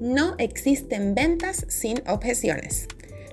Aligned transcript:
No 0.00 0.34
existen 0.38 1.14
ventas 1.14 1.64
sin 1.68 2.02
objeciones. 2.08 2.88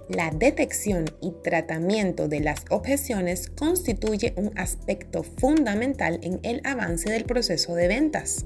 La 0.09 0.31
detección 0.31 1.05
y 1.21 1.33
tratamiento 1.43 2.27
de 2.27 2.39
las 2.39 2.65
objeciones 2.71 3.49
constituye 3.49 4.33
un 4.37 4.51
aspecto 4.57 5.23
fundamental 5.23 6.19
en 6.23 6.39
el 6.43 6.61
avance 6.63 7.11
del 7.11 7.25
proceso 7.25 7.75
de 7.75 7.87
ventas. 7.87 8.45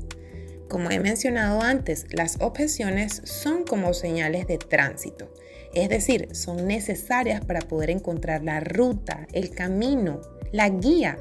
Como 0.67 0.91
he 0.91 0.99
mencionado 0.99 1.61
antes, 1.61 2.05
las 2.11 2.41
objeciones 2.41 3.21
son 3.23 3.63
como 3.63 3.93
señales 3.93 4.47
de 4.47 4.57
tránsito, 4.57 5.33
es 5.73 5.87
decir, 5.87 6.29
son 6.33 6.67
necesarias 6.67 7.45
para 7.45 7.61
poder 7.61 7.89
encontrar 7.89 8.43
la 8.43 8.59
ruta, 8.59 9.27
el 9.33 9.51
camino, 9.51 10.21
la 10.51 10.69
guía 10.69 11.17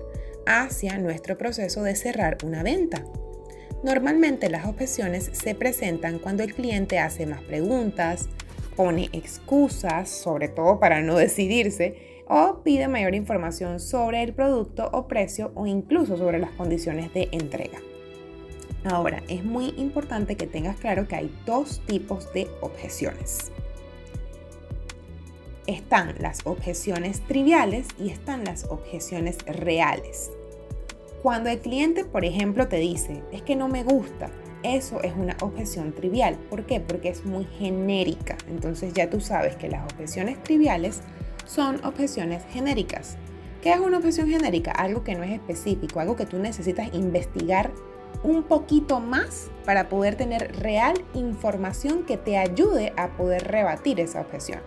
hacia 0.46 0.98
nuestro 0.98 1.38
proceso 1.38 1.82
de 1.82 1.94
cerrar 1.94 2.38
una 2.44 2.62
venta. 2.62 3.04
Normalmente 3.82 4.48
las 4.48 4.66
objeciones 4.66 5.30
se 5.32 5.54
presentan 5.56 6.20
cuando 6.20 6.44
el 6.44 6.54
cliente 6.54 7.00
hace 7.00 7.26
más 7.26 7.42
preguntas, 7.42 8.28
pone 8.76 9.10
excusas, 9.12 10.08
sobre 10.08 10.48
todo 10.48 10.78
para 10.78 11.02
no 11.02 11.16
decidirse, 11.16 12.22
o 12.28 12.62
pide 12.62 12.86
mayor 12.86 13.14
información 13.14 13.80
sobre 13.80 14.22
el 14.22 14.32
producto 14.32 14.88
o 14.92 15.08
precio 15.08 15.50
o 15.56 15.66
incluso 15.66 16.16
sobre 16.16 16.38
las 16.38 16.52
condiciones 16.52 17.12
de 17.12 17.28
entrega. 17.32 17.80
Ahora, 18.84 19.22
es 19.28 19.44
muy 19.44 19.74
importante 19.76 20.36
que 20.36 20.46
tengas 20.46 20.76
claro 20.76 21.06
que 21.08 21.16
hay 21.16 21.36
dos 21.44 21.82
tipos 21.86 22.32
de 22.32 22.48
objeciones. 22.60 23.50
Están 25.66 26.14
las 26.20 26.46
objeciones 26.46 27.20
triviales 27.20 27.86
y 27.98 28.10
están 28.10 28.44
las 28.44 28.64
objeciones 28.64 29.38
reales. 29.46 30.30
Cuando 31.22 31.50
el 31.50 31.60
cliente, 31.60 32.04
por 32.04 32.24
ejemplo, 32.24 32.66
te 32.66 32.78
dice, 32.78 33.22
es 33.30 33.42
que 33.42 33.54
no 33.54 33.68
me 33.68 33.84
gusta, 33.84 34.28
eso 34.64 35.00
es 35.02 35.14
una 35.14 35.36
objeción 35.40 35.92
trivial. 35.92 36.36
¿Por 36.50 36.66
qué? 36.66 36.80
Porque 36.80 37.10
es 37.10 37.24
muy 37.24 37.44
genérica. 37.44 38.36
Entonces 38.48 38.92
ya 38.92 39.08
tú 39.08 39.20
sabes 39.20 39.54
que 39.54 39.68
las 39.68 39.84
objeciones 39.84 40.42
triviales 40.42 41.00
son 41.46 41.84
objeciones 41.84 42.42
genéricas. 42.50 43.18
¿Qué 43.62 43.70
es 43.70 43.78
una 43.78 43.98
objeción 43.98 44.28
genérica? 44.30 44.72
Algo 44.72 45.04
que 45.04 45.14
no 45.14 45.22
es 45.22 45.30
específico, 45.30 46.00
algo 46.00 46.16
que 46.16 46.26
tú 46.26 46.40
necesitas 46.40 46.92
investigar 46.92 47.70
un 48.24 48.42
poquito 48.42 48.98
más 48.98 49.48
para 49.64 49.88
poder 49.88 50.16
tener 50.16 50.56
real 50.60 51.04
información 51.14 52.02
que 52.02 52.16
te 52.16 52.36
ayude 52.36 52.94
a 52.96 53.16
poder 53.16 53.46
rebatir 53.46 54.00
esa 54.00 54.22
objeción. 54.22 54.58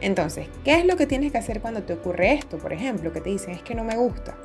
Entonces, 0.00 0.46
¿qué 0.62 0.78
es 0.78 0.86
lo 0.86 0.96
que 0.96 1.08
tienes 1.08 1.32
que 1.32 1.38
hacer 1.38 1.60
cuando 1.60 1.82
te 1.82 1.94
ocurre 1.94 2.34
esto? 2.34 2.58
Por 2.58 2.72
ejemplo, 2.72 3.12
que 3.12 3.20
te 3.20 3.30
dicen 3.30 3.54
es 3.54 3.62
que 3.62 3.74
no 3.74 3.82
me 3.82 3.96
gusta 3.96 4.36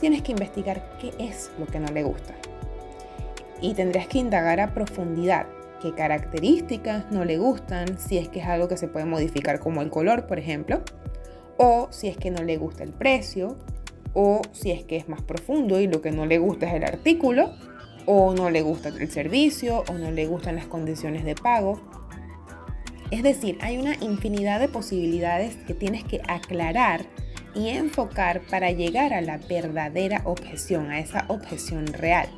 tienes 0.00 0.22
que 0.22 0.32
investigar 0.32 0.96
qué 1.00 1.12
es 1.18 1.50
lo 1.58 1.66
que 1.66 1.78
no 1.78 1.88
le 1.92 2.02
gusta. 2.02 2.34
Y 3.60 3.74
tendrías 3.74 4.06
que 4.08 4.18
indagar 4.18 4.60
a 4.60 4.72
profundidad 4.72 5.46
qué 5.80 5.94
características 5.94 7.10
no 7.10 7.24
le 7.24 7.38
gustan, 7.38 7.98
si 7.98 8.18
es 8.18 8.28
que 8.28 8.40
es 8.40 8.46
algo 8.46 8.68
que 8.68 8.76
se 8.76 8.88
puede 8.88 9.06
modificar 9.06 9.60
como 9.60 9.82
el 9.82 9.90
color, 9.90 10.26
por 10.26 10.38
ejemplo, 10.38 10.82
o 11.56 11.88
si 11.90 12.08
es 12.08 12.16
que 12.16 12.30
no 12.30 12.42
le 12.42 12.56
gusta 12.56 12.84
el 12.84 12.92
precio, 12.92 13.56
o 14.14 14.42
si 14.52 14.70
es 14.70 14.84
que 14.84 14.96
es 14.96 15.08
más 15.08 15.22
profundo 15.22 15.80
y 15.80 15.86
lo 15.86 16.00
que 16.02 16.10
no 16.10 16.26
le 16.26 16.38
gusta 16.38 16.66
es 16.66 16.74
el 16.74 16.84
artículo, 16.84 17.52
o 18.06 18.34
no 18.34 18.50
le 18.50 18.62
gusta 18.62 18.88
el 18.88 19.10
servicio, 19.10 19.84
o 19.88 19.94
no 19.94 20.10
le 20.10 20.26
gustan 20.26 20.56
las 20.56 20.66
condiciones 20.66 21.24
de 21.24 21.34
pago. 21.34 21.80
Es 23.10 23.22
decir, 23.22 23.58
hay 23.60 23.78
una 23.78 23.94
infinidad 24.00 24.60
de 24.60 24.68
posibilidades 24.68 25.56
que 25.66 25.74
tienes 25.74 26.04
que 26.04 26.20
aclarar 26.28 27.06
y 27.54 27.68
enfocar 27.68 28.40
para 28.42 28.70
llegar 28.70 29.12
a 29.12 29.20
la 29.20 29.38
verdadera 29.38 30.22
objeción, 30.24 30.90
a 30.90 31.00
esa 31.00 31.24
objeción 31.28 31.86
real. 31.86 32.28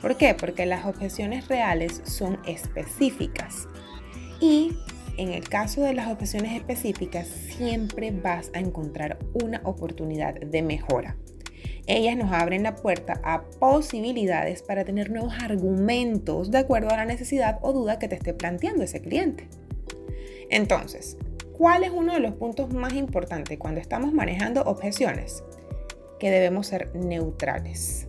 ¿Por 0.00 0.16
qué? 0.16 0.34
Porque 0.34 0.66
las 0.66 0.84
objeciones 0.84 1.48
reales 1.48 2.02
son 2.04 2.38
específicas. 2.46 3.68
Y 4.40 4.76
en 5.16 5.30
el 5.32 5.48
caso 5.48 5.82
de 5.82 5.94
las 5.94 6.08
objeciones 6.08 6.56
específicas, 6.56 7.28
siempre 7.28 8.10
vas 8.10 8.50
a 8.54 8.58
encontrar 8.58 9.18
una 9.34 9.60
oportunidad 9.64 10.34
de 10.34 10.62
mejora. 10.62 11.16
Ellas 11.86 12.16
nos 12.16 12.32
abren 12.32 12.62
la 12.62 12.76
puerta 12.76 13.20
a 13.24 13.44
posibilidades 13.60 14.62
para 14.62 14.84
tener 14.84 15.10
nuevos 15.10 15.34
argumentos 15.42 16.50
de 16.50 16.58
acuerdo 16.58 16.90
a 16.90 16.96
la 16.96 17.04
necesidad 17.04 17.58
o 17.62 17.72
duda 17.72 17.98
que 17.98 18.08
te 18.08 18.14
esté 18.14 18.34
planteando 18.34 18.84
ese 18.84 19.00
cliente. 19.00 19.48
Entonces, 20.48 21.16
¿Cuál 21.62 21.84
es 21.84 21.92
uno 21.92 22.12
de 22.12 22.18
los 22.18 22.34
puntos 22.34 22.74
más 22.74 22.92
importantes 22.94 23.56
cuando 23.56 23.80
estamos 23.80 24.12
manejando 24.12 24.62
objeciones? 24.62 25.44
Que 26.18 26.28
debemos 26.28 26.66
ser 26.66 26.92
neutrales. 26.92 28.08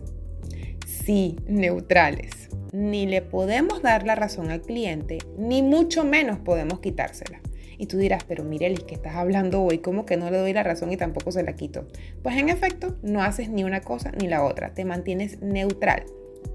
Sí, 0.88 1.36
neutrales. 1.46 2.48
Ni 2.72 3.06
le 3.06 3.22
podemos 3.22 3.80
dar 3.80 4.04
la 4.06 4.16
razón 4.16 4.50
al 4.50 4.60
cliente, 4.60 5.18
ni 5.38 5.62
mucho 5.62 6.02
menos 6.02 6.40
podemos 6.40 6.80
quitársela. 6.80 7.40
Y 7.78 7.86
tú 7.86 7.96
dirás, 7.96 8.24
pero 8.24 8.42
Mirelis, 8.42 8.82
¿qué 8.82 8.96
estás 8.96 9.14
hablando 9.14 9.62
hoy? 9.62 9.78
¿Cómo 9.78 10.04
que 10.04 10.16
no 10.16 10.32
le 10.32 10.38
doy 10.38 10.52
la 10.52 10.64
razón 10.64 10.90
y 10.90 10.96
tampoco 10.96 11.30
se 11.30 11.44
la 11.44 11.54
quito? 11.54 11.86
Pues 12.24 12.36
en 12.36 12.48
efecto, 12.48 12.96
no 13.04 13.22
haces 13.22 13.50
ni 13.50 13.62
una 13.62 13.82
cosa 13.82 14.10
ni 14.20 14.26
la 14.26 14.42
otra, 14.42 14.74
te 14.74 14.84
mantienes 14.84 15.40
neutral. 15.42 16.02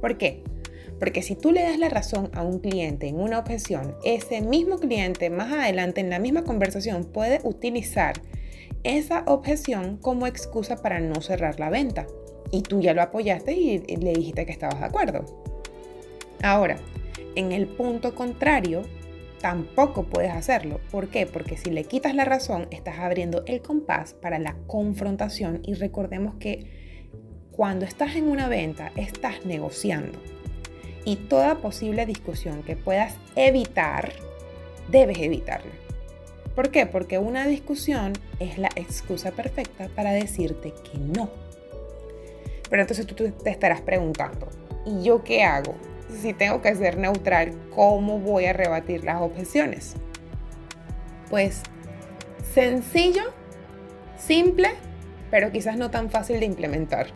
¿Por 0.02 0.18
qué? 0.18 0.44
Porque 1.00 1.22
si 1.22 1.36
tú 1.36 1.52
le 1.52 1.64
das 1.64 1.80
la 1.80 1.90
razón 1.90 2.30
a 2.34 2.44
un 2.44 2.60
cliente 2.60 3.08
en 3.08 3.20
una 3.20 3.40
objeción, 3.40 3.96
ese 4.04 4.42
mismo 4.42 4.80
cliente 4.80 5.30
más 5.30 5.52
adelante 5.52 6.02
en 6.02 6.10
la 6.10 6.20
misma 6.20 6.44
conversación 6.44 7.06
puede 7.06 7.40
utilizar 7.44 8.22
esa 8.84 9.24
objeción 9.26 9.98
como 9.98 10.28
excusa 10.28 10.78
para 10.78 11.00
no 11.00 11.22
cerrar 11.22 11.60
la 11.60 11.70
venta. 11.70 12.06
Y 12.52 12.62
tú 12.62 12.82
ya 12.82 12.94
lo 12.94 13.02
apoyaste 13.02 13.54
y 13.54 13.80
le 13.80 14.14
dijiste 14.14 14.46
que 14.46 14.52
estabas 14.52 14.80
de 14.80 14.86
acuerdo. 14.86 15.26
Ahora, 16.42 16.78
en 17.36 17.52
el 17.52 17.68
punto 17.68 18.16
contrario, 18.16 18.82
tampoco 19.40 20.04
puedes 20.04 20.32
hacerlo. 20.32 20.80
¿Por 20.92 21.10
qué? 21.10 21.26
Porque 21.26 21.58
si 21.58 21.70
le 21.70 21.84
quitas 21.84 22.16
la 22.16 22.26
razón, 22.26 22.68
estás 22.72 23.00
abriendo 23.00 23.44
el 23.46 23.62
compás 23.62 24.14
para 24.14 24.40
la 24.40 24.56
confrontación 24.68 25.62
y 25.64 25.76
recordemos 25.76 26.36
que 26.36 26.80
cuando 27.52 27.86
estás 27.86 28.16
en 28.16 28.28
una 28.28 28.48
venta, 28.48 28.92
estás 28.96 29.46
negociando 29.46 30.20
y 31.06 31.16
toda 31.16 31.56
posible 31.56 32.06
discusión 32.06 32.64
que 32.64 32.76
puedas 32.76 33.16
evitar, 33.36 34.12
debes 34.90 35.20
evitarla. 35.20 35.72
¿Por 36.56 36.72
qué? 36.72 36.86
Porque 36.86 37.18
una 37.18 37.48
discusión 37.48 38.14
es 38.40 38.58
la 38.58 38.70
excusa 38.76 39.32
perfecta 39.32 39.90
para 39.96 40.12
decirte 40.12 40.74
que 40.74 40.98
no. 40.98 41.30
Pero 42.70 42.82
entonces 42.82 43.08
tú 43.08 43.16
te 43.16 43.50
estarás 43.50 43.82
preguntando, 43.82 44.48
¿y 44.86 45.04
yo 45.04 45.24
qué 45.24 45.44
hago? 45.44 45.76
Si 46.22 46.34
tengo 46.34 46.62
que 46.62 46.76
ser 46.76 46.98
neutral, 46.98 47.54
¿cómo 47.74 48.20
voy 48.20 48.46
a 48.46 48.54
rebatir 48.54 49.04
las 49.04 49.22
objeciones? 49.22 49.96
Pues 51.30 51.62
sencillo, 52.54 53.24
simple, 54.18 54.70
pero 55.32 55.52
quizás 55.52 55.78
no 55.78 55.92
tan 55.92 56.10
fácil 56.10 56.40
de 56.40 56.46
implementar 56.46 57.08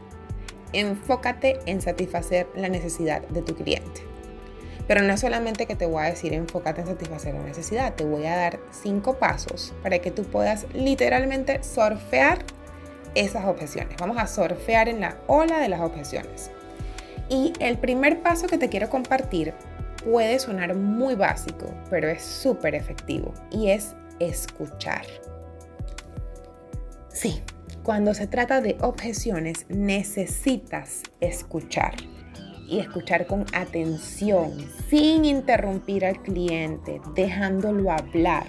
enfócate 0.73 1.59
en 1.65 1.81
satisfacer 1.81 2.47
la 2.55 2.69
necesidad 2.69 3.21
de 3.29 3.41
tu 3.41 3.55
cliente. 3.55 4.01
Pero 4.87 5.01
no 5.01 5.15
solamente 5.17 5.65
que 5.65 5.75
te 5.75 5.85
voy 5.85 6.03
a 6.03 6.07
decir 6.07 6.33
enfócate 6.33 6.81
en 6.81 6.87
satisfacer 6.87 7.33
la 7.33 7.43
necesidad, 7.43 7.93
te 7.95 8.03
voy 8.03 8.25
a 8.25 8.35
dar 8.35 8.59
cinco 8.71 9.17
pasos 9.17 9.73
para 9.81 9.99
que 9.99 10.11
tú 10.11 10.23
puedas 10.23 10.65
literalmente 10.73 11.63
surfear 11.63 12.39
esas 13.15 13.45
objeciones. 13.45 13.95
Vamos 13.99 14.17
a 14.17 14.27
surfear 14.27 14.89
en 14.89 14.99
la 14.99 15.17
ola 15.27 15.59
de 15.59 15.69
las 15.69 15.81
objeciones. 15.81 16.51
Y 17.29 17.53
el 17.59 17.77
primer 17.77 18.21
paso 18.21 18.47
que 18.47 18.57
te 18.57 18.69
quiero 18.69 18.89
compartir 18.89 19.53
puede 20.03 20.37
sonar 20.39 20.75
muy 20.75 21.15
básico, 21.15 21.73
pero 21.89 22.09
es 22.09 22.21
súper 22.21 22.75
efectivo 22.75 23.33
y 23.51 23.69
es 23.69 23.95
escuchar. 24.19 25.05
Sí, 27.09 27.41
cuando 27.83 28.13
se 28.13 28.27
trata 28.27 28.61
de 28.61 28.77
objeciones, 28.81 29.65
necesitas 29.67 31.03
escuchar 31.19 31.95
y 32.69 32.79
escuchar 32.79 33.27
con 33.27 33.45
atención, 33.53 34.53
sin 34.89 35.25
interrumpir 35.25 36.05
al 36.05 36.21
cliente, 36.23 37.01
dejándolo 37.13 37.91
hablar 37.91 38.45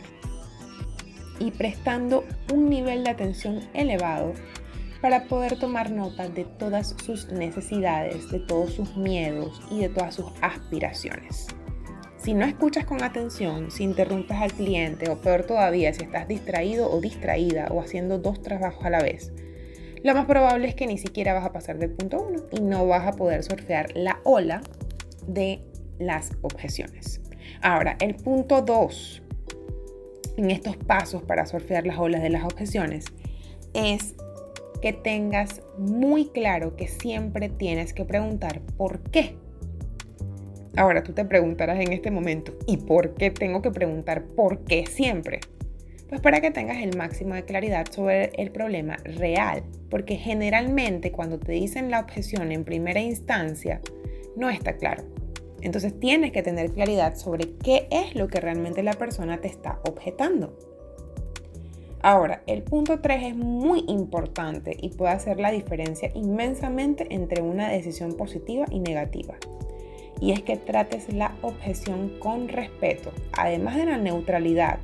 y 1.41 1.51
prestando 1.51 2.25
un 2.53 2.71
nivel 2.71 3.03
de 3.03 3.11
atención 3.11 3.61
elevado 3.75 4.35
para 5.01 5.25
poder 5.25 5.59
tomar 5.59 5.91
nota 5.91 6.29
de 6.29 6.45
todas 6.45 6.95
sus 7.05 7.29
necesidades, 7.29 8.31
de 8.31 8.39
todos 8.39 8.73
sus 8.73 8.97
miedos 8.97 9.61
y 9.71 9.81
de 9.81 9.89
todas 9.89 10.15
sus 10.15 10.27
aspiraciones. 10.41 11.49
Si 12.25 12.33
no 12.33 12.47
escuchas 12.47 12.87
con 12.87 13.03
atención, 13.03 13.71
si 13.71 13.83
interrumpes 13.83 14.39
al 14.39 14.51
cliente 14.51 15.11
o 15.11 15.21
peor 15.21 15.45
todavía, 15.45 15.93
si 15.93 16.05
estás 16.05 16.27
distraído 16.27 16.91
o 16.91 16.99
distraída 17.03 17.69
o 17.71 17.83
haciendo 17.83 18.19
dos 18.19 18.41
trabajos 18.41 18.83
a 18.87 18.89
la 18.89 19.03
vez, 19.03 19.31
lo 20.03 20.15
más 20.15 20.25
probable 20.25 20.67
es 20.67 20.75
que 20.75 20.87
ni 20.87 20.97
siquiera 20.97 21.35
vas 21.35 21.45
a 21.45 21.53
pasar 21.53 21.77
del 21.79 21.91
punto 21.91 22.27
1 22.27 22.45
y 22.53 22.61
no 22.63 22.87
vas 22.87 23.07
a 23.07 23.13
poder 23.13 23.43
surfear 23.43 23.95
la 23.95 24.21
ola 24.25 24.63
de 25.27 25.61
las 25.99 26.33
objeciones. 26.41 27.21
Ahora, 27.61 27.99
el 28.01 28.15
punto 28.15 28.63
2 28.63 29.23
en 30.39 30.51
estos 30.51 30.79
pasos 30.79 31.23
para 31.25 31.45
surfear 31.45 31.87
las 31.87 31.99
olas 31.99 32.23
de 32.23 32.31
las 32.31 32.45
objeciones 32.45 33.05
es 33.75 34.15
que 34.81 34.95
tengas 34.95 35.61
muy 35.77 36.31
claro 36.31 36.75
que 36.75 36.89
siempre 36.89 37.51
tienes 37.51 37.93
que 37.93 38.07
preguntar 38.07 38.63
por 38.79 39.03
qué. 39.11 39.37
Ahora 40.77 41.05
tú 41.05 41.13
te 41.13 41.25
preguntarás 41.25 41.79
en 41.79 41.93
este 41.93 42.11
momento, 42.11 42.53
¿y 42.67 42.79
por 42.79 43.15
qué 43.15 43.31
tengo 43.31 43.63
que 43.63 43.71
preguntar 43.71 44.25
por 44.25 44.65
qué 44.65 44.87
siempre? 44.87 45.41
Pues 46.09 46.21
para 46.21 46.41
que 46.41 46.51
tengas 46.51 46.83
el 46.83 46.97
máximo 46.97 47.35
de 47.35 47.45
claridad 47.45 47.87
sobre 47.91 48.31
el 48.37 48.51
problema 48.51 48.97
real, 49.05 49.63
porque 49.89 50.17
generalmente 50.17 51.13
cuando 51.13 51.39
te 51.39 51.53
dicen 51.53 51.91
la 51.91 52.01
objeción 52.01 52.51
en 52.51 52.65
primera 52.65 53.01
instancia, 53.01 53.81
no 54.37 54.51
está 54.51 54.77
claro. 54.77 55.05
Entonces 55.61 55.99
tienes 55.99 56.33
que 56.33 56.43
tener 56.43 56.73
claridad 56.73 57.17
sobre 57.17 57.55
qué 57.63 57.87
es 57.91 58.17
lo 58.17 58.27
que 58.29 58.41
realmente 58.41 58.83
la 58.83 58.95
persona 58.95 59.41
te 59.41 59.49
está 59.49 59.81
objetando. 59.89 60.59
Ahora, 62.03 62.43
el 62.47 62.63
punto 62.63 63.01
3 63.01 63.29
es 63.29 63.37
muy 63.37 63.85
importante 63.89 64.77
y 64.79 64.91
puede 64.91 65.13
hacer 65.13 65.41
la 65.41 65.51
diferencia 65.51 66.11
inmensamente 66.15 67.07
entre 67.09 67.41
una 67.41 67.71
decisión 67.71 68.13
positiva 68.15 68.67
y 68.71 68.81
negativa. 68.81 69.37
Y 70.25 70.33
es 70.33 70.41
que 70.41 70.57
trates 70.57 71.13
la 71.13 71.37
objeción 71.43 72.19
con 72.19 72.49
respeto. 72.49 73.13
Además 73.33 73.77
de 73.77 73.85
la 73.85 73.99
neutralidad, 73.99 74.79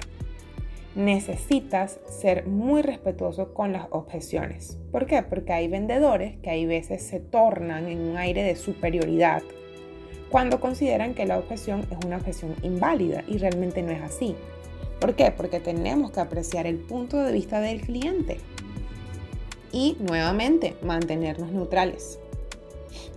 necesitas 0.94 1.98
ser 2.06 2.46
muy 2.46 2.82
respetuoso 2.82 3.54
con 3.54 3.72
las 3.72 3.86
objeciones. 3.88 4.76
¿Por 4.92 5.06
qué? 5.06 5.22
Porque 5.22 5.54
hay 5.54 5.66
vendedores 5.66 6.36
que 6.42 6.50
hay 6.50 6.66
veces 6.66 7.00
se 7.00 7.20
tornan 7.20 7.88
en 7.88 8.00
un 8.00 8.18
aire 8.18 8.42
de 8.42 8.54
superioridad 8.54 9.42
cuando 10.28 10.60
consideran 10.60 11.14
que 11.14 11.24
la 11.24 11.38
objeción 11.38 11.86
es 11.90 12.04
una 12.04 12.18
objeción 12.18 12.54
inválida 12.62 13.24
y 13.26 13.38
realmente 13.38 13.80
no 13.80 13.92
es 13.92 14.02
así. 14.02 14.36
¿Por 15.00 15.14
qué? 15.14 15.30
Porque 15.34 15.58
tenemos 15.58 16.10
que 16.10 16.20
apreciar 16.20 16.66
el 16.66 16.76
punto 16.76 17.16
de 17.16 17.32
vista 17.32 17.62
del 17.62 17.80
cliente 17.80 18.36
y 19.72 19.96
nuevamente 20.00 20.76
mantenernos 20.82 21.50
neutrales. 21.50 22.18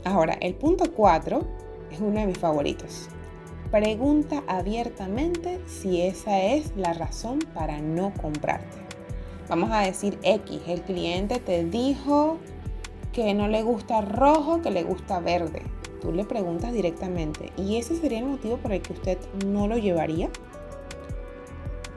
Ahora, 0.05 0.37
el 0.39 0.53
punto 0.53 0.93
4 0.93 1.63
es 1.93 2.01
uno 2.01 2.19
de 2.19 2.27
mis 2.27 2.37
favoritos. 2.37 3.09
Pregunta 3.71 4.43
abiertamente 4.47 5.59
si 5.65 6.01
esa 6.01 6.41
es 6.41 6.75
la 6.75 6.93
razón 6.93 7.39
para 7.53 7.79
no 7.79 8.13
comprarte. 8.21 8.77
Vamos 9.49 9.71
a 9.71 9.81
decir 9.81 10.19
X, 10.23 10.61
el 10.67 10.81
cliente 10.81 11.39
te 11.39 11.63
dijo 11.63 12.37
que 13.11 13.33
no 13.33 13.47
le 13.47 13.63
gusta 13.63 14.01
rojo, 14.01 14.61
que 14.61 14.71
le 14.71 14.83
gusta 14.83 15.19
verde 15.19 15.63
tú 16.03 16.11
le 16.11 16.25
preguntas 16.25 16.73
directamente, 16.73 17.53
¿y 17.55 17.77
ese 17.77 17.95
sería 17.95 18.19
el 18.19 18.25
motivo 18.25 18.57
por 18.57 18.73
el 18.73 18.81
que 18.81 18.91
usted 18.91 19.17
no 19.45 19.69
lo 19.69 19.77
llevaría? 19.77 20.29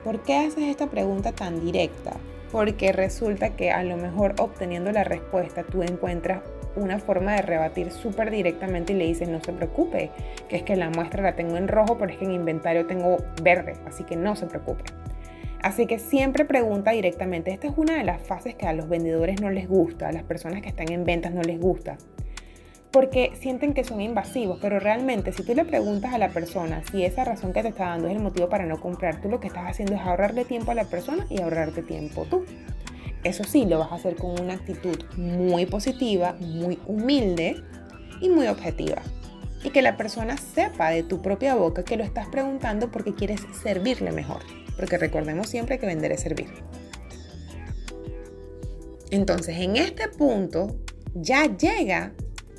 ¿Por 0.05 0.23
qué 0.23 0.37
haces 0.37 0.63
esta 0.63 0.87
pregunta 0.87 1.33
tan 1.33 1.61
directa? 1.61 2.13
Porque 2.53 2.93
resulta 2.93 3.57
que 3.57 3.73
a 3.73 3.83
lo 3.83 3.97
mejor 3.97 4.37
obteniendo 4.39 4.93
la 4.93 5.03
respuesta 5.03 5.65
tú 5.65 5.83
encuentras 5.83 6.43
una 6.77 6.99
forma 6.99 7.35
de 7.35 7.43
rebatir 7.43 7.91
súper 7.91 8.31
directamente 8.31 8.93
y 8.93 8.97
le 8.97 9.07
dices 9.07 9.29
no 9.29 9.43
se 9.43 9.53
preocupe, 9.53 10.11
que 10.49 10.57
es 10.57 10.63
que 10.63 10.77
la 10.77 10.91
muestra 10.91 11.23
la 11.23 11.35
tengo 11.35 11.57
en 11.57 11.69
rojo, 11.69 11.99
pero 11.99 12.13
es 12.13 12.19
que 12.19 12.25
en 12.25 12.33
inventario 12.33 12.87
tengo 12.87 13.17
verde, 13.43 13.75
así 13.87 14.05
que 14.05 14.17
no 14.17 14.37
se 14.37 14.47
preocupe. 14.47 14.85
Así 15.63 15.87
que 15.87 15.99
siempre 15.99 16.45
pregunta 16.45 16.93
directamente. 16.93 17.51
Esta 17.51 17.67
es 17.67 17.75
una 17.77 17.97
de 17.97 18.05
las 18.05 18.23
fases 18.23 18.55
que 18.55 18.67
a 18.67 18.73
los 18.73 18.89
vendedores 18.89 19.41
no 19.41 19.51
les 19.51 19.69
gusta, 19.69 20.09
a 20.09 20.13
las 20.13 20.23
personas 20.23 20.63
que 20.63 20.69
están 20.69 20.93
en 20.93 21.05
ventas 21.05 21.33
no 21.33 21.43
les 21.43 21.59
gusta 21.59 21.97
porque 22.97 23.33
sienten 23.35 23.75
que 23.75 23.85
son 23.85 24.01
invasivos, 24.01 24.59
pero 24.63 24.81
realmente 24.81 25.31
si 25.31 25.43
tú 25.43 25.55
le 25.55 25.67
preguntas 25.67 26.15
a 26.15 26.19
la 26.19 26.31
persona 26.31 26.83
si 26.91 27.05
esa 27.05 27.25
razón 27.25 27.53
que 27.53 27.61
te 27.61 27.69
está 27.69 27.91
dando 27.91 28.09
es 28.09 28.17
el 28.17 28.23
motivo 28.23 28.49
para 28.49 28.65
no 28.65 28.81
comprar, 28.81 29.21
tú 29.21 29.29
lo 29.29 29.39
que 29.39 29.49
estás 29.49 29.69
haciendo 29.69 29.95
es 29.95 30.01
ahorrarle 30.01 30.47
tiempo 30.47 30.71
a 30.71 30.75
la 30.75 30.85
persona 30.85 31.27
y 31.29 31.43
ahorrarte 31.43 31.83
tiempo 31.83 32.25
tú. 32.25 32.47
Eso 33.27 33.43
sí, 33.43 33.67
lo 33.67 33.81
vas 33.81 33.91
a 33.91 33.97
hacer 33.97 34.15
con 34.15 34.41
una 34.41 34.55
actitud 34.55 34.97
muy 35.17 35.67
positiva, 35.67 36.37
muy 36.39 36.79
humilde 36.87 37.61
y 38.21 38.29
muy 38.29 38.47
objetiva. 38.47 39.03
Y 39.65 39.71
que 39.71 39.83
la 39.83 39.97
persona 39.97 40.37
sepa 40.37 40.91
de 40.91 41.03
tu 41.03 41.23
propia 41.23 41.57
boca 41.57 41.85
que 41.85 41.97
lo 41.97 42.05
estás 42.05 42.29
preguntando 42.29 42.93
porque 42.93 43.15
quieres 43.15 43.41
servirle 43.65 44.13
mejor. 44.13 44.43
Porque 44.77 44.97
recordemos 44.97 45.49
siempre 45.49 45.81
que 45.81 45.87
vender 45.87 46.13
es 46.13 46.21
servir. 46.21 46.47
Entonces, 49.11 49.59
en 49.59 49.75
este 49.75 50.07
punto 50.09 50.77
ya 51.15 51.47
llega 51.57 52.13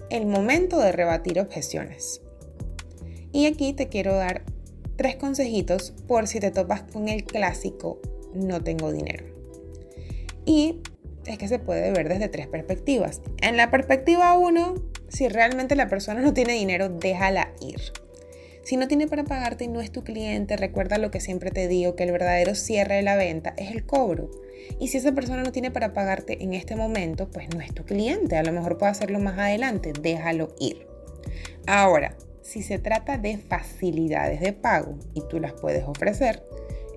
el 0.10 0.26
momento 0.26 0.80
de 0.80 0.92
rebatir 0.92 1.40
objeciones. 1.40 2.22
Y 3.32 3.46
aquí 3.46 3.72
te 3.72 3.88
quiero 3.88 4.16
dar 4.16 4.44
tres 4.98 5.16
consejitos 5.16 5.94
por 6.08 6.28
si 6.28 6.42
te 6.42 6.52
topas 6.52 6.82
con 6.92 7.08
el 7.08 7.24
clásico 7.24 8.02
no 8.34 8.62
tengo 8.62 8.92
dinero. 8.92 9.37
Y 10.48 10.82
es 11.26 11.38
que 11.38 11.50
se 11.50 11.60
puede 11.60 11.92
ver 11.92 12.08
desde 12.08 12.30
tres 12.30 12.48
perspectivas. 12.48 13.22
En 13.42 13.58
la 13.58 13.70
perspectiva 13.70 14.38
1, 14.38 14.76
si 15.10 15.28
realmente 15.28 15.76
la 15.76 15.90
persona 15.90 16.22
no 16.22 16.34
tiene 16.34 16.54
dinero, 16.54 16.88
déjala 16.88 17.52
ir. 17.62 17.82
Si 18.64 18.78
no 18.78 18.88
tiene 18.88 19.08
para 19.08 19.26
pagarte 19.26 19.66
y 19.66 19.68
no 19.68 19.82
es 19.82 19.92
tu 19.92 20.04
cliente, 20.04 20.58
recuerda 20.58 20.98
lo 20.98 21.12
que 21.12 21.20
siempre 21.20 21.52
te 21.52 21.68
digo, 21.68 21.96
que 21.96 22.04
el 22.04 22.12
verdadero 22.12 22.56
cierre 22.56 22.96
de 22.96 23.02
la 23.02 23.18
venta 23.18 23.54
es 23.58 23.72
el 23.72 23.86
cobro. 23.86 24.32
Y 24.80 24.88
si 24.88 24.98
esa 24.98 25.12
persona 25.12 25.44
no 25.44 25.52
tiene 25.52 25.70
para 25.70 25.94
pagarte 25.94 26.42
en 26.44 26.54
este 26.54 26.78
momento, 26.78 27.30
pues 27.30 27.48
no 27.54 27.62
es 27.62 27.74
tu 27.74 27.84
cliente. 27.84 28.38
A 28.38 28.44
lo 28.44 28.54
mejor 28.54 28.78
puede 28.78 28.92
hacerlo 28.92 29.20
más 29.20 29.38
adelante, 29.38 29.94
déjalo 30.02 30.56
ir. 30.60 30.88
Ahora, 31.66 32.16
si 32.42 32.62
se 32.62 32.80
trata 32.80 33.18
de 33.18 33.38
facilidades 33.38 34.40
de 34.40 34.54
pago 34.54 34.98
y 35.14 35.22
tú 35.28 35.40
las 35.40 35.54
puedes 35.54 35.84
ofrecer, 35.84 36.44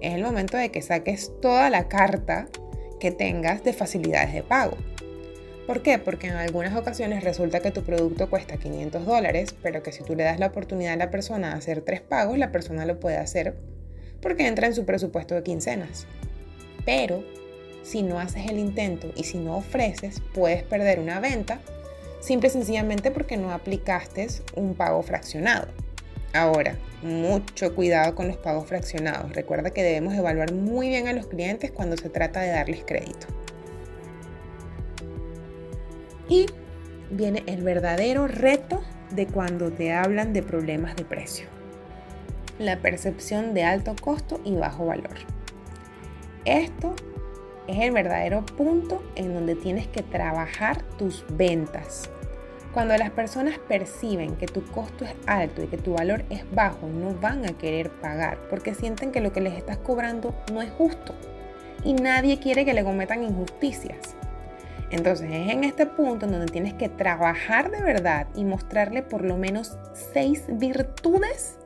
es 0.01 0.15
el 0.15 0.23
momento 0.23 0.57
de 0.57 0.71
que 0.71 0.83
saques 0.83 1.33
toda 1.41 1.69
la 1.71 1.89
carta 1.89 2.49
que 3.01 3.11
tengas 3.11 3.65
de 3.65 3.73
facilidades 3.73 4.33
de 4.33 4.45
pago. 4.45 4.77
¿Por 5.67 5.83
qué? 5.83 5.99
Porque 5.99 6.29
en 6.29 6.35
algunas 6.35 6.77
ocasiones 6.77 7.25
resulta 7.25 7.61
que 7.61 7.71
tu 7.71 7.83
producto 7.83 8.31
cuesta 8.31 8.57
500 8.57 9.07
dólares, 9.07 9.55
pero 9.63 9.83
que 9.83 9.93
si 9.93 10.05
tú 10.05 10.15
le 10.15 10.25
das 10.25 10.39
la 10.39 10.47
oportunidad 10.47 10.93
a 10.93 10.97
la 10.97 11.11
persona 11.11 11.51
de 11.51 11.55
hacer 11.55 11.81
tres 11.81 12.01
pagos, 12.01 12.39
la 12.39 12.53
persona 12.53 12.87
lo 12.87 13.01
puede 13.01 13.17
hacer 13.17 13.55
porque 14.21 14.47
entra 14.47 14.67
en 14.67 14.75
su 14.75 14.85
presupuesto 14.85 15.35
de 15.35 15.43
quincenas. 15.43 16.07
Pero 16.85 17.25
si 17.83 18.03
no 18.03 18.19
haces 18.19 18.51
el 18.51 18.59
intento 18.59 19.13
y 19.17 19.25
si 19.25 19.39
no 19.39 19.57
ofreces, 19.57 20.21
puedes 20.35 20.63
perder 20.63 21.01
una 21.01 21.21
venta 21.21 21.61
simple 22.21 22.49
y 22.49 22.53
sencillamente 22.53 23.11
porque 23.11 23.37
no 23.37 23.53
aplicaste 23.53 24.27
un 24.57 24.75
pago 24.75 25.03
fraccionado. 25.03 25.69
Ahora, 26.33 26.77
mucho 27.03 27.75
cuidado 27.75 28.15
con 28.15 28.29
los 28.29 28.37
pagos 28.37 28.67
fraccionados. 28.67 29.33
Recuerda 29.33 29.71
que 29.71 29.83
debemos 29.83 30.15
evaluar 30.15 30.53
muy 30.53 30.89
bien 30.89 31.09
a 31.09 31.13
los 31.13 31.27
clientes 31.27 31.73
cuando 31.73 31.97
se 31.97 32.09
trata 32.09 32.41
de 32.41 32.51
darles 32.51 32.85
crédito. 32.87 33.27
Y 36.29 36.47
viene 37.11 37.43
el 37.47 37.63
verdadero 37.63 38.29
reto 38.29 38.83
de 39.11 39.27
cuando 39.27 39.73
te 39.73 39.93
hablan 39.93 40.33
de 40.33 40.43
problemas 40.43 40.95
de 40.95 41.05
precio. 41.05 41.47
La 42.61 42.79
percepción 42.79 43.53
de 43.53 43.65
alto 43.65 43.97
costo 44.01 44.41
y 44.45 44.55
bajo 44.55 44.87
valor. 44.87 45.17
Esto 46.45 46.95
es 47.67 47.79
el 47.81 47.91
verdadero 47.91 48.47
punto 48.47 49.03
en 49.17 49.35
donde 49.35 49.57
tienes 49.57 49.89
que 49.89 50.03
trabajar 50.03 50.83
tus 50.97 51.25
ventas. 51.31 52.09
Cuando 52.73 52.97
las 52.97 53.11
personas 53.11 53.59
perciben 53.59 54.37
que 54.37 54.47
tu 54.47 54.65
costo 54.65 55.05
es 55.05 55.13
alto 55.27 55.63
y 55.63 55.67
que 55.67 55.77
tu 55.77 55.95
valor 55.95 56.25
es 56.31 56.49
bajo, 56.55 56.87
no 56.87 57.15
van 57.15 57.45
a 57.45 57.59
querer 57.59 57.91
pagar 57.91 58.39
porque 58.49 58.75
sienten 58.75 59.11
que 59.11 59.21
lo 59.21 59.33
que 59.33 59.41
les 59.41 59.55
estás 59.55 59.79
cobrando 59.79 60.35
no 60.53 60.63
es 60.63 60.71
justo. 60.71 61.15
Y 61.83 61.95
nadie 61.95 62.39
quiere 62.39 62.65
que 62.65 62.75
le 62.75 62.85
cometan 62.85 63.25
injusticias. 63.25 64.15
Entonces 64.91 65.31
es 65.33 65.53
en 65.53 65.65
este 65.65 65.87
punto 65.87 66.27
en 66.27 66.33
donde 66.33 66.47
tienes 66.47 66.75
que 66.75 66.89
trabajar 66.89 67.73
de 67.73 67.83
verdad 67.83 68.29
y 68.37 68.45
mostrarle 68.45 69.03
por 69.03 69.25
lo 69.25 69.37
menos 69.37 69.77
seis 70.13 70.45
virtudes 70.49 71.59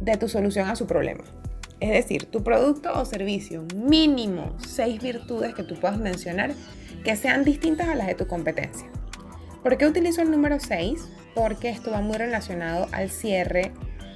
de 0.00 0.16
tu 0.18 0.28
solución 0.28 0.68
a 0.68 0.76
su 0.76 0.86
problema. 0.86 1.24
Es 1.80 1.90
decir, 1.90 2.26
tu 2.26 2.42
producto 2.42 2.92
o 2.94 3.04
servicio, 3.06 3.64
mínimo 3.74 4.54
seis 4.58 5.00
virtudes 5.00 5.54
que 5.54 5.62
tú 5.62 5.76
puedas 5.76 5.98
mencionar 5.98 6.52
que 7.04 7.16
sean 7.16 7.44
distintas 7.44 7.88
a 7.88 7.94
las 7.94 8.06
de 8.06 8.14
tu 8.14 8.26
competencia. 8.26 8.86
¿Por 9.66 9.78
qué 9.78 9.86
utilizo 9.88 10.22
el 10.22 10.30
número 10.30 10.60
6? 10.60 11.08
Porque 11.34 11.70
esto 11.70 11.90
va 11.90 12.00
muy 12.00 12.16
relacionado 12.16 12.86
al 12.92 13.10
cierre 13.10 13.72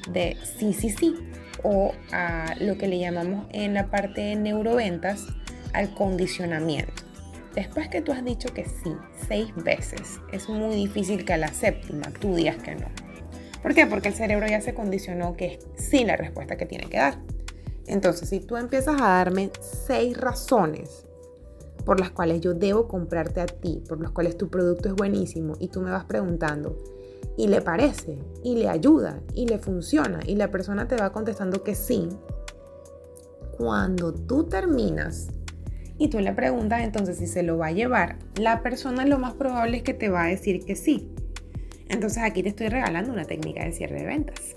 de 0.09 0.37
sí, 0.45 0.73
sí, 0.73 0.91
sí, 0.91 1.17
o 1.65 1.93
a 2.13 2.55
lo 2.61 2.79
que 2.79 2.87
le 2.87 3.01
llamamos 3.01 3.49
en 3.51 3.75
la 3.75 3.91
parte 3.91 4.21
de 4.21 4.37
neuroventas 4.37 5.27
al 5.73 5.93
condicionamiento. 5.93 7.03
Después 7.53 7.89
que 7.89 8.01
tú 8.01 8.13
has 8.13 8.25
dicho 8.25 8.55
que 8.55 8.65
sí 8.65 8.95
seis 9.27 9.53
veces, 9.57 10.21
es 10.31 10.49
muy 10.49 10.77
difícil 10.77 11.25
que 11.25 11.33
a 11.33 11.37
la 11.37 11.49
séptima 11.49 12.13
tú 12.21 12.37
digas 12.37 12.59
que 12.63 12.77
no. 12.77 12.87
¿Por 13.61 13.75
qué? 13.75 13.89
Porque 13.89 14.07
el 14.07 14.15
cerebro 14.15 14.47
ya 14.47 14.61
se 14.61 14.73
condicionó 14.73 15.37
que 15.37 15.55
es 15.55 15.67
sí 15.75 16.05
la 16.05 16.15
respuesta 16.15 16.57
que 16.57 16.67
tiene 16.67 16.89
que 16.89 16.99
dar. 16.99 17.19
Entonces, 17.89 18.29
si 18.29 18.39
tú 18.39 18.57
empiezas 18.57 19.01
a 19.01 19.17
darme 19.17 19.51
seis 19.61 20.17
razones 20.17 21.10
por 21.85 22.01
las 22.01 22.11
cuales 22.11 22.41
yo 22.41 22.55
debo 22.55 22.89
comprarte 22.89 23.41
a 23.41 23.47
ti, 23.47 23.83
por 23.89 24.01
las 24.01 24.11
cuales 24.11 24.37
tu 24.37 24.49
producto 24.49 24.89
es 24.89 24.95
buenísimo 24.95 25.55
y 25.59 25.69
tú 25.69 25.81
me 25.81 25.91
vas 25.91 26.05
preguntando 26.05 26.77
y 27.37 27.49
le 27.49 27.61
parece 27.61 28.19
y 28.43 28.57
le 28.57 28.69
ayuda 28.69 29.21
y 29.35 29.47
le 29.47 29.59
funciona 29.59 30.21
y 30.27 30.37
la 30.37 30.51
persona 30.51 30.89
te 30.89 30.97
va 30.97 31.13
contestando 31.13 31.63
que 31.63 31.75
sí, 31.75 32.09
cuando 33.57 34.13
tú 34.13 34.45
terminas 34.45 35.29
y 35.99 36.09
tú 36.09 36.19
le 36.19 36.33
preguntas 36.33 36.83
entonces 36.83 37.19
si 37.19 37.27
se 37.27 37.43
lo 37.43 37.59
va 37.59 37.69
a 37.69 37.73
llevar, 37.73 38.19
la 38.39 38.63
persona 38.63 39.05
lo 39.05 39.19
más 39.19 39.35
probable 39.35 39.79
es 39.79 39.83
que 39.83 39.95
te 39.95 40.09
va 40.09 40.25
a 40.25 40.29
decir 40.29 40.65
que 40.65 40.77
sí. 40.77 41.11
Entonces 41.89 42.23
aquí 42.23 42.43
te 42.43 42.51
estoy 42.51 42.69
regalando 42.69 43.13
una 43.13 43.25
técnica 43.25 43.65
de 43.65 43.73
cierre 43.73 44.01
de 44.01 44.07
ventas. 44.07 44.57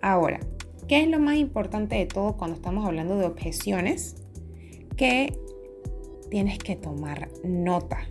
Ahora, 0.00 0.40
¿qué 0.88 1.02
es 1.02 1.08
lo 1.08 1.20
más 1.20 1.36
importante 1.36 1.96
de 1.96 2.06
todo 2.06 2.36
cuando 2.36 2.56
estamos 2.56 2.86
hablando 2.86 3.16
de 3.18 3.26
objeciones? 3.26 4.16
Que 4.96 5.38
tienes 6.30 6.58
que 6.58 6.76
tomar 6.76 7.28
nota. 7.42 8.06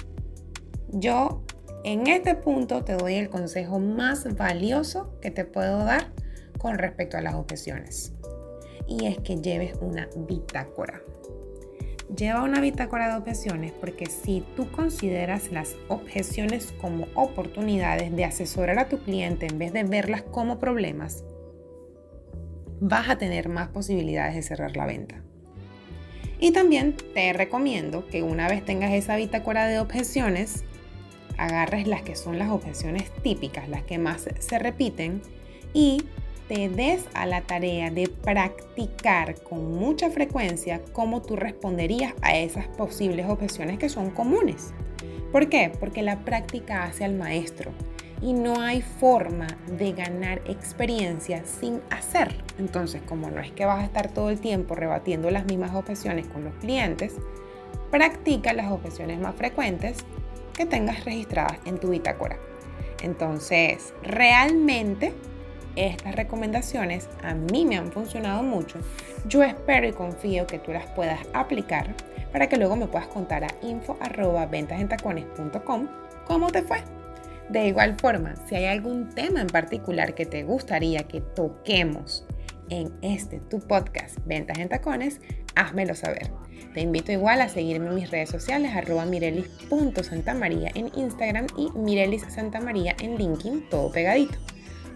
Yo 0.89 1.43
en 1.83 2.07
este 2.07 2.35
punto 2.35 2.83
te 2.83 2.93
doy 2.93 3.15
el 3.15 3.29
consejo 3.29 3.79
más 3.79 4.35
valioso 4.35 5.19
que 5.21 5.31
te 5.31 5.43
puedo 5.43 5.79
dar 5.79 6.11
con 6.57 6.77
respecto 6.77 7.17
a 7.17 7.21
las 7.21 7.35
objeciones. 7.35 8.13
Y 8.87 9.05
es 9.07 9.17
que 9.19 9.41
lleves 9.41 9.77
una 9.81 10.07
bitácora. 10.15 11.01
Lleva 12.15 12.43
una 12.43 12.61
bitácora 12.61 13.09
de 13.09 13.17
objeciones 13.17 13.71
porque 13.71 14.05
si 14.05 14.45
tú 14.55 14.71
consideras 14.71 15.51
las 15.51 15.75
objeciones 15.87 16.73
como 16.79 17.07
oportunidades 17.15 18.15
de 18.15 18.23
asesorar 18.23 18.77
a 18.79 18.87
tu 18.87 18.99
cliente 18.99 19.47
en 19.47 19.57
vez 19.57 19.73
de 19.73 19.83
verlas 19.83 20.21
como 20.21 20.59
problemas, 20.59 21.23
vas 22.79 23.09
a 23.09 23.17
tener 23.17 23.49
más 23.49 23.69
posibilidades 23.69 24.35
de 24.35 24.43
cerrar 24.43 24.77
la 24.77 24.85
venta. 24.85 25.23
Y 26.43 26.51
también 26.51 26.97
te 27.13 27.31
recomiendo 27.31 28.05
que 28.05 28.21
una 28.21 28.49
vez 28.49 28.65
tengas 28.65 28.91
esa 28.91 29.15
bitácora 29.15 29.65
de 29.65 29.79
objeciones, 29.79 30.65
agarres 31.37 31.87
las 31.87 32.01
que 32.01 32.17
son 32.17 32.37
las 32.37 32.49
objeciones 32.49 33.09
típicas, 33.23 33.69
las 33.69 33.83
que 33.83 33.97
más 33.97 34.27
se 34.37 34.59
repiten, 34.59 35.21
y 35.71 36.03
te 36.49 36.67
des 36.67 37.05
a 37.13 37.25
la 37.27 37.43
tarea 37.43 37.91
de 37.91 38.09
practicar 38.09 39.41
con 39.41 39.73
mucha 39.73 40.09
frecuencia 40.09 40.81
cómo 40.91 41.21
tú 41.21 41.37
responderías 41.37 42.13
a 42.21 42.35
esas 42.35 42.67
posibles 42.67 43.25
objeciones 43.29 43.79
que 43.79 43.87
son 43.87 44.09
comunes. 44.09 44.73
¿Por 45.31 45.47
qué? 45.47 45.71
Porque 45.79 46.01
la 46.01 46.25
práctica 46.25 46.83
hace 46.83 47.05
al 47.05 47.13
maestro 47.13 47.71
y 48.23 48.33
no 48.33 48.61
hay 48.61 48.81
forma 48.81 49.47
de 49.67 49.91
ganar 49.91 50.41
experiencia 50.45 51.43
sin 51.45 51.81
hacer. 51.89 52.33
Entonces, 52.57 53.01
como 53.01 53.29
no 53.29 53.41
es 53.41 53.51
que 53.51 53.65
vas 53.65 53.81
a 53.81 53.85
estar 53.85 54.07
todo 54.11 54.29
el 54.29 54.39
tiempo 54.39 54.75
rebatiendo 54.75 55.29
las 55.29 55.43
mismas 55.45 55.75
objeciones 55.75 56.27
con 56.27 56.45
los 56.45 56.53
clientes, 56.55 57.15
practica 57.91 58.53
las 58.53 58.71
objeciones 58.71 59.19
más 59.19 59.35
frecuentes 59.35 59.97
que 60.53 60.65
tengas 60.65 61.03
registradas 61.03 61.57
en 61.65 61.79
tu 61.79 61.89
bitácora. 61.89 62.37
Entonces, 63.01 63.93
realmente 64.03 65.13
estas 65.75 66.15
recomendaciones 66.15 67.09
a 67.23 67.33
mí 67.33 67.65
me 67.65 67.75
han 67.75 67.91
funcionado 67.91 68.41
mucho. 68.41 68.79
Yo 69.27 69.43
espero 69.43 69.85
y 69.85 69.91
confío 69.91 70.47
que 70.47 70.59
tú 70.59 70.71
las 70.71 70.85
puedas 70.91 71.19
aplicar 71.33 71.93
para 72.31 72.47
que 72.47 72.55
luego 72.55 72.77
me 72.77 72.87
puedas 72.87 73.09
contar 73.09 73.43
a 73.43 73.49
info.ventasentacones.com 73.61 75.89
cómo 76.25 76.49
te 76.51 76.61
fue. 76.61 77.02
De 77.49 77.67
igual 77.67 77.95
forma, 77.99 78.35
si 78.47 78.55
hay 78.55 78.65
algún 78.65 79.09
tema 79.09 79.41
en 79.41 79.47
particular 79.47 80.15
que 80.15 80.25
te 80.25 80.43
gustaría 80.43 81.03
que 81.03 81.21
toquemos 81.21 82.25
en 82.69 82.91
este 83.01 83.39
tu 83.39 83.59
podcast 83.59 84.17
Ventas 84.25 84.57
en 84.59 84.69
Tacones, 84.69 85.19
házmelo 85.55 85.93
saber. 85.95 86.31
Te 86.73 86.81
invito 86.81 87.11
igual 87.11 87.41
a 87.41 87.49
seguirme 87.49 87.89
en 87.89 87.95
mis 87.95 88.09
redes 88.09 88.29
sociales 88.29 88.71
arroba 88.73 89.05
mirelis.santamaría 89.05 90.71
en 90.73 90.89
Instagram 90.95 91.47
y 91.57 91.69
Mirelis 91.77 92.23
Santa 92.29 92.59
María 92.59 92.95
en 92.99 93.17
LinkedIn, 93.17 93.69
todo 93.69 93.91
pegadito. 93.91 94.37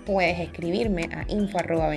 Puedes 0.05 0.39
escribirme 0.39 1.09
a 1.13 1.25
info 1.31 1.59
arroba 1.59 1.91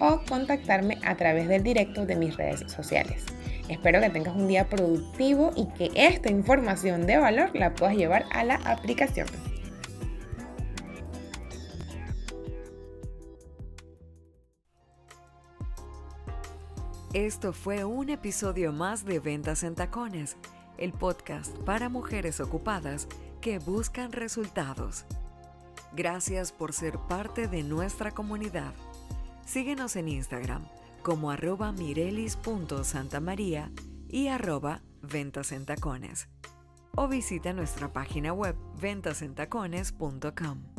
o 0.00 0.20
contactarme 0.28 0.98
a 1.04 1.16
través 1.16 1.46
del 1.46 1.62
directo 1.62 2.06
de 2.06 2.16
mis 2.16 2.36
redes 2.36 2.64
sociales. 2.72 3.24
Espero 3.72 4.00
que 4.02 4.10
tengas 4.10 4.36
un 4.36 4.48
día 4.48 4.68
productivo 4.68 5.50
y 5.56 5.66
que 5.68 5.90
esta 5.94 6.30
información 6.30 7.06
de 7.06 7.16
valor 7.16 7.50
la 7.54 7.74
puedas 7.74 7.96
llevar 7.96 8.26
a 8.30 8.44
la 8.44 8.56
aplicación. 8.56 9.26
Esto 17.14 17.54
fue 17.54 17.84
un 17.84 18.10
episodio 18.10 18.72
más 18.72 19.06
de 19.06 19.20
Ventas 19.20 19.62
en 19.62 19.74
Tacones, 19.74 20.36
el 20.76 20.92
podcast 20.92 21.56
para 21.60 21.88
mujeres 21.88 22.40
ocupadas 22.40 23.08
que 23.40 23.58
buscan 23.58 24.12
resultados. 24.12 25.06
Gracias 25.96 26.52
por 26.52 26.74
ser 26.74 26.98
parte 26.98 27.48
de 27.48 27.62
nuestra 27.62 28.10
comunidad. 28.10 28.74
Síguenos 29.46 29.96
en 29.96 30.08
Instagram 30.08 30.62
como 31.02 31.30
arroba 31.30 31.72
mirelis.santamaría 31.72 33.70
y 34.08 34.28
arroba 34.28 34.82
ventas 35.02 35.52
en 35.52 35.66
tacones. 35.66 36.28
O 36.94 37.08
visita 37.08 37.52
nuestra 37.52 37.92
página 37.92 38.32
web 38.32 38.56
ventasentacones.com. 38.80 40.71